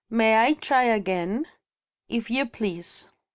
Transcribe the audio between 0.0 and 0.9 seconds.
"May I try